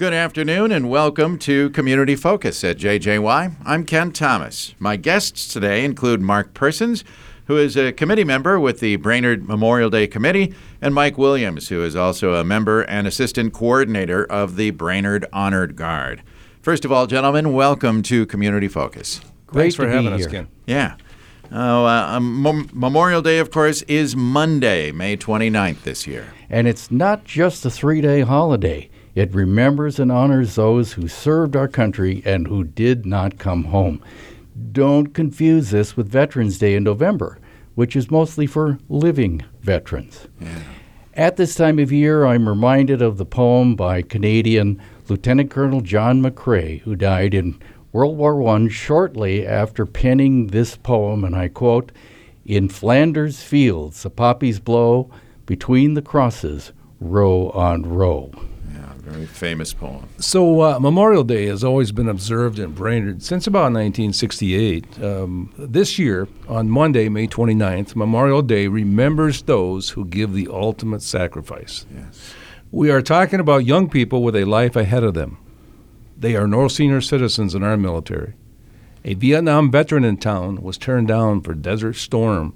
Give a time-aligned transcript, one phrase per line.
[0.00, 3.56] Good afternoon and welcome to Community Focus at JJY.
[3.66, 4.74] I'm Ken Thomas.
[4.78, 7.04] My guests today include Mark Persons,
[7.48, 11.84] who is a committee member with the Brainerd Memorial Day Committee, and Mike Williams, who
[11.84, 16.22] is also a member and assistant coordinator of the Brainerd Honor Guard.
[16.62, 19.20] First of all, gentlemen, welcome to Community Focus.
[19.48, 20.30] Great Thanks for to be having us, here.
[20.30, 20.48] Ken.
[20.66, 20.96] Yeah.
[21.52, 26.32] Oh, uh, um, Memorial Day, of course, is Monday, May 29th this year.
[26.48, 31.56] And it's not just a three day holiday, it remembers and honors those who served
[31.56, 34.02] our country and who did not come home.
[34.72, 37.38] Don't confuse this with Veterans Day in November,
[37.74, 40.28] which is mostly for living veterans.
[41.14, 46.22] At this time of year, I'm reminded of the poem by Canadian Lieutenant Colonel John
[46.22, 47.58] McCrae, who died in
[47.92, 51.90] World War I shortly after penning this poem, and I quote,
[52.46, 55.10] In Flanders fields the poppies blow,
[55.46, 58.30] between the crosses, row on row.
[59.10, 60.08] Very famous poem.
[60.18, 65.02] So uh, Memorial Day has always been observed in Brainerd since about 1968.
[65.02, 71.02] Um, this year, on Monday, May 29th, Memorial Day remembers those who give the ultimate
[71.02, 71.86] sacrifice.
[71.94, 72.34] Yes.
[72.70, 75.38] We are talking about young people with a life ahead of them.
[76.16, 78.34] They are no senior citizens in our military.
[79.04, 82.54] A Vietnam veteran in town was turned down for Desert Storm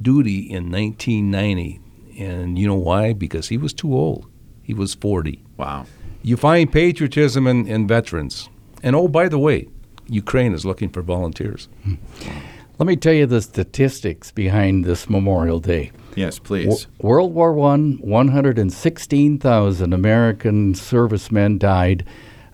[0.00, 1.80] duty in 1990.
[2.18, 3.12] And you know why?
[3.12, 4.30] Because he was too old.
[4.62, 5.42] He was 40.
[5.62, 5.86] Wow.
[6.22, 8.48] You find patriotism in, in veterans.
[8.82, 9.68] And oh, by the way,
[10.08, 11.68] Ukraine is looking for volunteers.
[12.78, 15.92] Let me tell you the statistics behind this Memorial Day.
[16.16, 16.88] Yes, Wo- please.
[16.98, 22.04] World War I, 116,000 American servicemen died,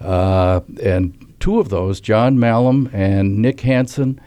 [0.00, 4.20] uh, and two of those, John Mallam and Nick Hansen,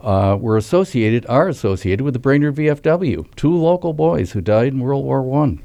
[0.00, 3.26] uh, were associated, are associated with the Brainerd VFW.
[3.34, 5.58] Two local boys who died in World War I.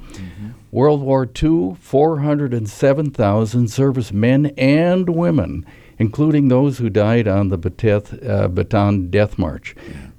[0.77, 5.65] World War II, 407,000 servicemen and women,
[5.97, 9.75] including those who died on the Batet, uh, Bataan Death March.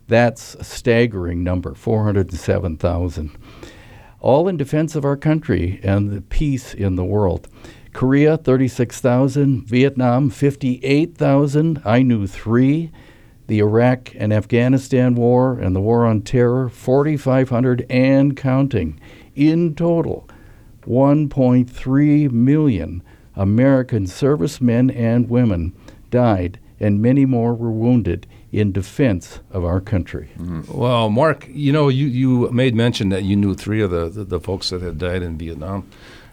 [0.08, 3.30] That's a staggering number, 407,000.
[4.18, 7.46] All in defense of our country and the peace in the world.
[7.92, 9.64] Korea, 36,000.
[9.64, 11.80] Vietnam, 58,000.
[11.84, 12.90] I knew three.
[13.46, 18.98] The Iraq and Afghanistan war and the war on terror, 4,500 and counting.
[19.36, 20.28] In total,
[20.88, 23.02] 1.3 million
[23.36, 25.72] American servicemen and women
[26.10, 30.30] died, and many more were wounded in defense of our country.
[30.68, 34.24] Well, Mark, you know, you, you made mention that you knew three of the, the,
[34.24, 35.88] the folks that had died in Vietnam.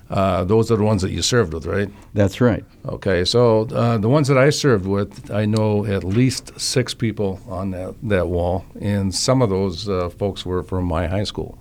[0.10, 1.90] Uh, those are the ones that you served with, right?
[2.14, 2.64] That's right.
[2.86, 7.42] Okay, so uh, the ones that I served with, I know at least six people
[7.48, 11.58] on that, that wall, and some of those uh, folks were from my high school.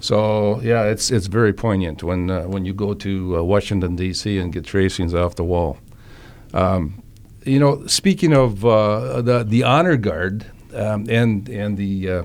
[0.00, 4.38] So yeah, it's it's very poignant when uh, when you go to uh, Washington D.C.
[4.38, 5.78] and get tracings off the wall.
[6.52, 7.02] Um,
[7.44, 12.24] you know, speaking of uh, the the honor guard um, and and the uh,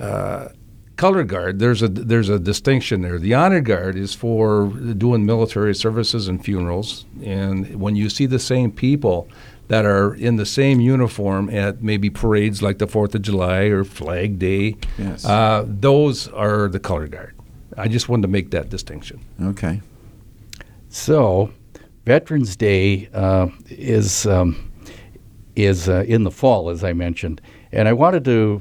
[0.00, 0.48] uh,
[0.96, 3.18] color guard, there's a there's a distinction there.
[3.18, 8.38] The honor guard is for doing military services and funerals, and when you see the
[8.38, 9.28] same people
[9.68, 13.84] that are in the same uniform at maybe parades like the Fourth of July or
[13.84, 15.24] Flag Day, Yes.
[15.24, 17.34] uh, those are the color guard.
[17.76, 19.20] I just wanted to make that distinction.
[19.42, 19.80] Okay.
[20.88, 21.50] So,
[22.06, 24.72] Veterans Day uh, is um,
[25.54, 27.40] is uh, in the fall, as I mentioned,
[27.72, 28.60] and I wanted to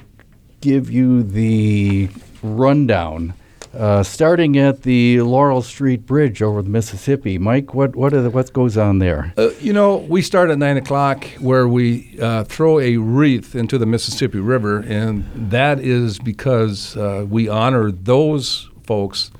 [0.61, 2.09] give you the
[2.43, 3.33] rundown,
[3.73, 7.37] uh, starting at the Laurel Street Bridge over the Mississippi.
[7.37, 9.33] Mike, what what the, what goes on there?
[9.37, 13.77] Uh, you know, we start at nine o'clock where we uh, throw a wreath into
[13.77, 19.31] the Mississippi River, and that is because uh, we honor those folks,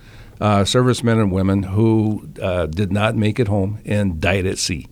[0.42, 4.88] uh, servicemen and women, who uh, did not make it home and died at sea.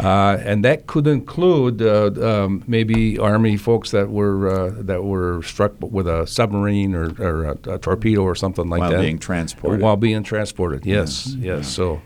[0.00, 5.42] Uh, and that could include uh, um, maybe Army folks that were uh, that were
[5.42, 9.18] struck with a submarine or, or a, a torpedo or something like While that being
[9.18, 9.80] transported.
[9.80, 11.68] While being transported, yes, yes.
[11.68, 12.00] So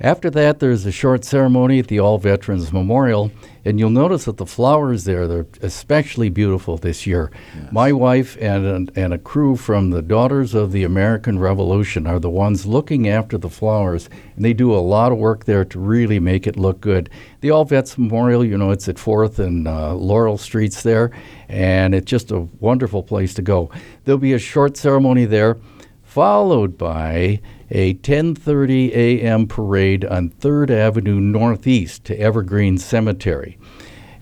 [0.00, 3.30] After that, there's a short ceremony at the All Veterans Memorial,
[3.64, 7.30] and you'll notice that the flowers there, they're especially beautiful this year.
[7.70, 12.18] My wife and a, and a crew from the Daughters of the American Revolution are
[12.18, 15.78] the ones looking after the flowers, and they do a lot of work there to
[15.78, 17.08] really make it look good.
[17.40, 21.12] The All Vets Memorial, you know, it's at 4th and uh, Laurel Streets there,
[21.48, 23.70] and it's just a wonderful place to go.
[24.04, 25.56] There'll be a short ceremony there
[26.02, 27.40] followed by
[27.74, 29.46] a 10:30 a.m.
[29.48, 33.58] parade on 3rd Avenue Northeast to Evergreen Cemetery.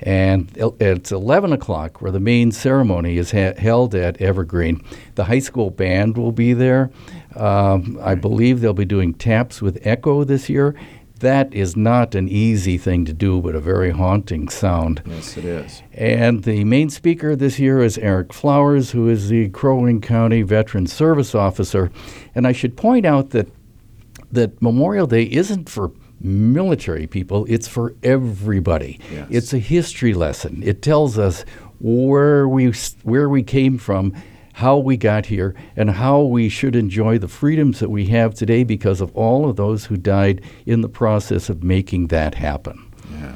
[0.00, 0.50] And
[0.80, 4.82] it's 11 o'clock where the main ceremony is ha- held at Evergreen.
[5.14, 6.90] The high school band will be there.
[7.36, 10.74] Um, I believe they'll be doing taps with Echo this year.
[11.22, 15.02] That is not an easy thing to do, but a very haunting sound.
[15.06, 15.82] Yes, it is.
[15.92, 20.42] And the main speaker this year is Eric Flowers, who is the Crow Wing County
[20.42, 21.90] Veteran Service Officer.
[22.34, 23.48] And I should point out that
[24.30, 28.98] that Memorial Day isn't for military people, it's for everybody.
[29.12, 29.26] Yes.
[29.30, 30.62] It's a history lesson.
[30.64, 31.44] It tells us
[31.80, 32.72] where we
[33.02, 34.14] where we came from,
[34.52, 38.64] how we got here, and how we should enjoy the freedoms that we have today
[38.64, 42.78] because of all of those who died in the process of making that happen.
[43.12, 43.34] Yeah.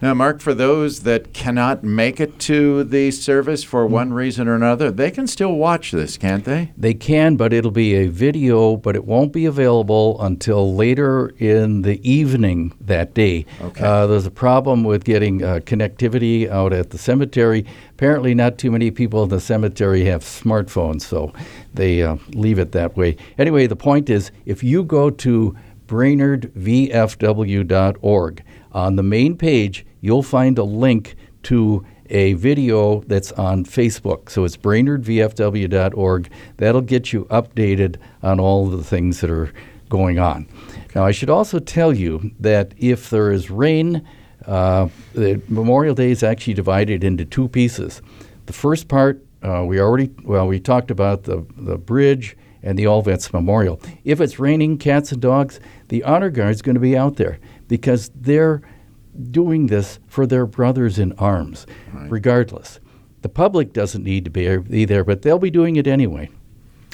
[0.00, 4.54] Now, Mark, for those that cannot make it to the service for one reason or
[4.54, 6.72] another, they can still watch this, can't they?
[6.76, 11.82] They can, but it'll be a video, but it won't be available until later in
[11.82, 13.44] the evening that day.
[13.60, 13.84] Okay.
[13.84, 17.66] Uh, there's a problem with getting uh, connectivity out at the cemetery.
[17.90, 21.32] Apparently, not too many people in the cemetery have smartphones, so
[21.74, 23.16] they uh, leave it that way.
[23.36, 25.56] Anyway, the point is if you go to
[25.88, 34.30] brainerdvfw.org, on the main page, you'll find a link to a video that's on Facebook.
[34.30, 36.30] So it's brainerdvfw.org.
[36.56, 39.52] That'll get you updated on all the things that are
[39.88, 40.46] going on.
[40.94, 44.06] Now, I should also tell you that if there is rain,
[44.46, 48.02] uh, the Memorial Day is actually divided into two pieces.
[48.46, 52.86] The first part, uh, we already, well, we talked about the, the bridge and the
[52.86, 53.80] All Vets Memorial.
[54.04, 57.38] If it's raining cats and dogs, the Honor Guard is going to be out there
[57.68, 58.62] because they're
[59.30, 61.66] doing this for their brothers in arms,
[62.08, 62.80] regardless.
[63.22, 66.30] The public doesn't need to be, be there, but they'll be doing it anyway.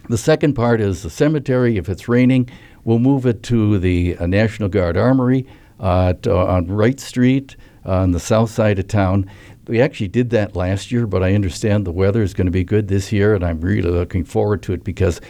[0.09, 1.77] The second part is the cemetery.
[1.77, 2.49] If it's raining,
[2.85, 5.47] we'll move it to the uh, National Guard Armory
[5.81, 7.57] uh, to, on Wright Street
[7.87, 9.31] uh, on the south side of town.
[9.67, 12.65] We actually did that last year, but I understand the weather is going to be
[12.65, 15.23] good this year, and I'm really looking forward to it because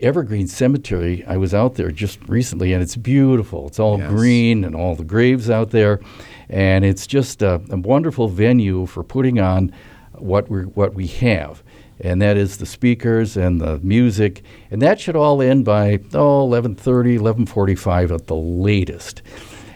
[0.00, 3.66] Evergreen Cemetery, I was out there just recently, and it's beautiful.
[3.68, 4.10] It's all Yes.
[4.10, 6.00] green and all the graves out there,
[6.48, 9.72] and it's just a, a wonderful venue for putting on
[10.14, 11.62] what we what we have,
[12.00, 16.46] and that is the speakers and the music, and that should all end by oh
[16.48, 19.22] 11:30, 11:45 at the latest,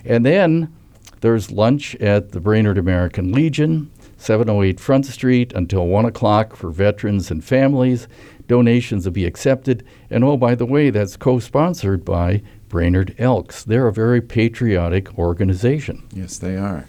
[0.05, 0.73] and then
[1.21, 3.91] there's lunch at the Brainerd American Legion.
[4.17, 8.09] 708 Front Street until 1 o'clock for veterans and families.
[8.47, 9.85] Donations will be accepted.
[10.11, 13.65] And oh, by the way, that's co sponsored by Brainerd Elks.
[13.65, 16.03] They're a very patriotic organization.
[16.13, 16.87] Yes, they are.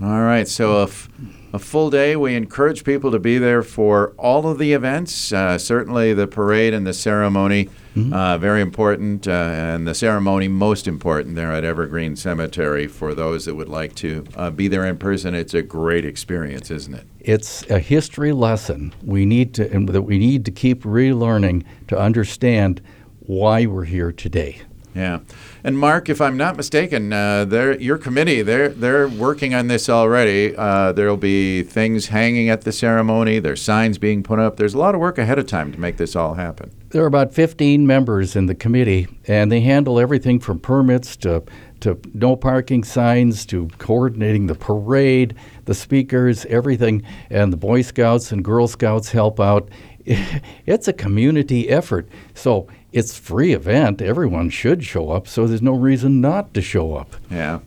[0.00, 1.08] All right, so a, f-
[1.56, 2.14] a full day.
[2.14, 5.32] We encourage people to be there for all of the events.
[5.32, 7.70] Uh, certainly, the parade and the ceremony,
[8.12, 13.46] uh, very important, uh, and the ceremony most important there at Evergreen Cemetery for those
[13.46, 15.34] that would like to uh, be there in person.
[15.34, 17.06] It's a great experience, isn't it?
[17.20, 21.98] It's a history lesson we need to, and that we need to keep relearning to
[21.98, 22.82] understand
[23.20, 24.60] why we're here today.
[24.96, 25.20] Yeah,
[25.62, 30.56] and Mark, if I'm not mistaken, uh, your committee they're they're working on this already.
[30.56, 33.38] Uh, there'll be things hanging at the ceremony.
[33.38, 34.56] There's signs being put up.
[34.56, 36.70] There's a lot of work ahead of time to make this all happen.
[36.90, 41.42] There are about 15 members in the committee, and they handle everything from permits to,
[41.80, 45.34] to no parking signs to coordinating the parade,
[45.66, 47.02] the speakers, everything.
[47.28, 49.68] And the Boy Scouts and Girl Scouts help out.
[50.66, 52.08] It's a community effort.
[52.34, 54.00] So it's free event.
[54.00, 57.16] Everyone should show up, so there's no reason not to show up.
[57.30, 57.60] Yeah,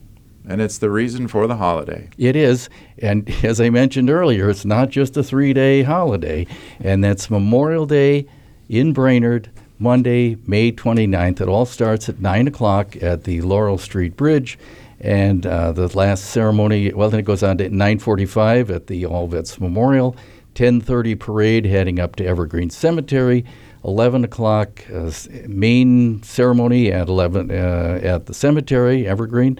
[0.48, 2.10] and it's the reason for the holiday.
[2.18, 6.48] It is, and as I mentioned earlier, it's not just a three day holiday,
[6.80, 8.26] and that's Memorial Day
[8.68, 11.42] in Brainerd, Monday, May 29th.
[11.42, 14.60] It all starts at 9 o'clock at the Laurel Street Bridge.
[15.02, 19.28] And uh, the last ceremony, well, then it goes on to 9:45 at the All
[19.28, 20.14] Vets Memorial,
[20.60, 23.46] 10:30 parade heading up to Evergreen Cemetery,
[23.86, 25.10] 11 o'clock uh,
[25.48, 29.58] main ceremony at 11 uh, at the cemetery, Evergreen,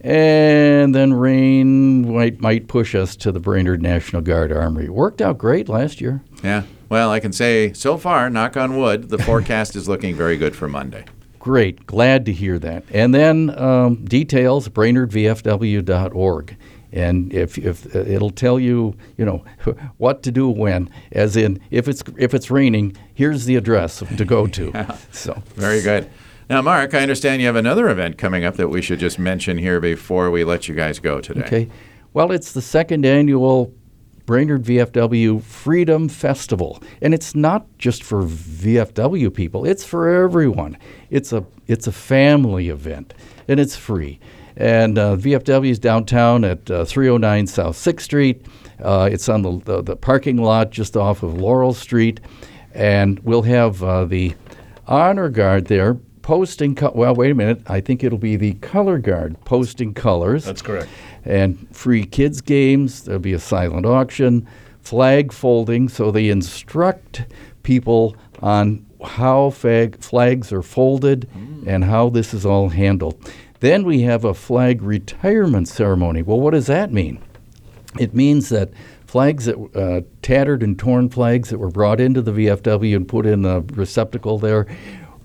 [0.00, 4.88] and then rain might might push us to the Brainerd National Guard Armory.
[4.88, 6.22] Worked out great last year.
[6.42, 6.62] Yeah.
[6.88, 10.56] Well, I can say so far, knock on wood, the forecast is looking very good
[10.56, 11.04] for Monday.
[11.40, 12.84] Great, glad to hear that.
[12.90, 16.56] And then um, details brainerdvfw.org.
[16.92, 19.44] And if, if uh, it'll tell you, you know,
[19.96, 24.24] what to do when, as in if it's if it's raining, here's the address to
[24.24, 24.96] go to.
[25.12, 26.10] So Very good.
[26.50, 29.56] Now, Mark, I understand you have another event coming up that we should just mention
[29.56, 31.42] here before we let you guys go today.
[31.42, 31.68] Okay.
[32.12, 33.72] Well, it's the second annual
[34.26, 40.76] Brainerd VFW Freedom Festival, and it's not just for VFW people; it's for everyone.
[41.10, 43.14] It's a it's a family event,
[43.48, 44.20] and it's free.
[44.56, 48.46] And uh, VFW is downtown at uh, 309 South Sixth Street.
[48.82, 52.20] Uh, it's on the, the the parking lot just off of Laurel Street,
[52.74, 54.34] and we'll have uh, the
[54.86, 56.74] honor guard there posting.
[56.74, 57.62] Co- well, wait a minute.
[57.68, 60.44] I think it'll be the color guard posting colors.
[60.44, 60.88] That's correct.
[61.24, 63.04] and free kids games.
[63.04, 64.48] There'll be a silent auction,
[64.80, 67.24] flag folding, so they instruct
[67.62, 71.28] people on how flag, flags are folded
[71.66, 73.30] and how this is all handled.
[73.62, 76.20] Then we have a flag retirement ceremony.
[76.20, 77.22] Well, what does that mean?
[77.96, 78.70] It means that
[79.06, 83.24] flags that uh, tattered and torn flags that were brought into the VFW and put
[83.24, 84.66] in a receptacle there,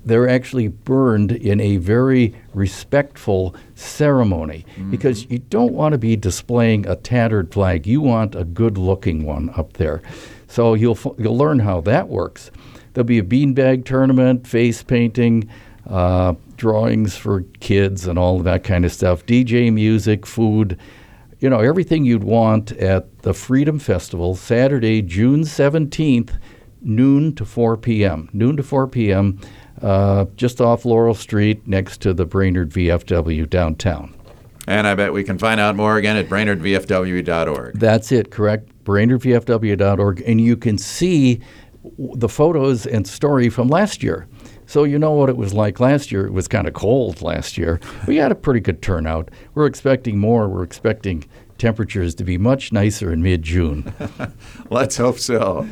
[0.05, 6.85] they're actually burned in a very respectful ceremony because you don't want to be displaying
[6.85, 7.87] a tattered flag.
[7.87, 10.03] You want a good-looking one up there.
[10.47, 12.51] So you'll f- you'll learn how that works.
[12.93, 15.49] There'll be a beanbag tournament, face painting,
[15.89, 19.25] uh, drawings for kids, and all of that kind of stuff.
[19.25, 20.77] DJ music, food
[21.39, 26.31] you know, everything you'd want at the Freedom Festival, Saturday, June 17th,
[26.81, 28.29] noon to 4 p.m.
[28.33, 29.39] Noon to 4 p.m.,
[29.81, 34.15] uh, just off Laurel Street next to the Brainerd VFW downtown.
[34.67, 37.79] And I bet we can find out more again at brainerdvfw.org.
[37.79, 38.69] That's it, correct?
[38.83, 40.23] BrainerdVFW.org.
[40.25, 41.39] And you can see
[41.97, 44.27] the photos and story from last year.
[44.67, 46.27] So you know what it was like last year.
[46.27, 47.79] It was kind of cold last year.
[48.05, 49.29] We had a pretty good turnout.
[49.55, 50.49] We're expecting more.
[50.49, 51.23] We're expecting
[51.57, 53.93] temperatures to be much nicer in mid June.
[54.69, 55.67] Let's hope so.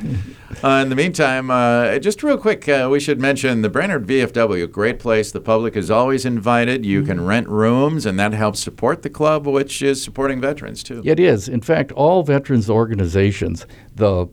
[0.63, 4.71] Uh, in the meantime, uh, just real quick, uh, we should mention the Brainerd VFW,
[4.71, 5.31] great place.
[5.31, 6.85] The public is always invited.
[6.85, 11.01] You can rent rooms, and that helps support the club, which is supporting veterans too.
[11.05, 11.49] It is.
[11.49, 13.65] In fact, all veterans organizations,
[13.95, 14.27] the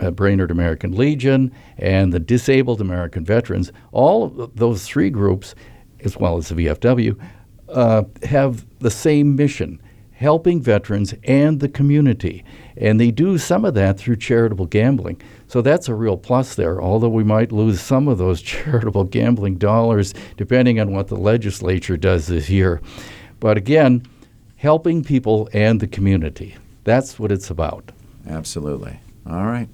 [0.00, 5.54] uh, Brainerd American Legion and the Disabled American Veterans, all of those three groups,
[6.04, 7.18] as well as the VFW,
[7.68, 9.80] uh, have the same mission
[10.18, 12.44] helping veterans and the community.
[12.76, 15.22] And they do some of that through charitable gambling.
[15.46, 19.58] So that's a real plus there, although we might lose some of those charitable gambling
[19.58, 22.80] dollars depending on what the legislature does this year.
[23.38, 24.02] But again,
[24.56, 26.56] helping people and the community.
[26.82, 27.92] That's what it's about.
[28.28, 28.98] Absolutely.
[29.24, 29.68] All right.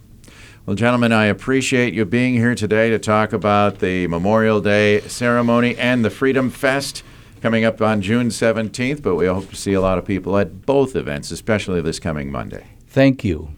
[0.67, 5.75] Well, gentlemen, I appreciate you being here today to talk about the Memorial Day ceremony
[5.79, 7.03] and the Freedom Fest
[7.45, 10.65] coming up on June 17th, but we hope to see a lot of people at
[10.65, 12.65] both events, especially this coming Monday.
[12.87, 13.51] Thank you.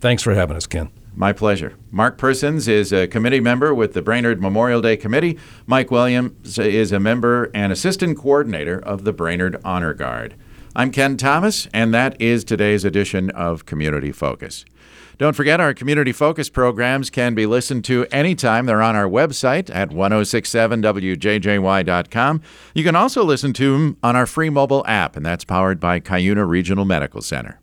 [0.00, 0.90] Thanks for having us, Ken.
[1.14, 1.74] My pleasure.
[1.92, 5.38] Mark Persons is a committee member with the Brainerd Memorial Day Committee.
[5.68, 10.34] Mike Williams is a member and assistant coordinator of the Brainerd Honor Guard.
[10.74, 14.64] I'm Ken Thomas, and that is today's edition of Community Focus.
[15.18, 18.66] Don't forget, our Community Focus programs can be listened to anytime.
[18.66, 22.42] They're on our website at 1067wjjy.com.
[22.72, 25.98] You can also listen to them on our free mobile app, and that's powered by
[25.98, 27.56] Cuyuna Regional Medical Center.